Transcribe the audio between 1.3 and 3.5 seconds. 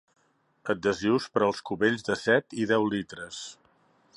per als cubells de set i deu litres.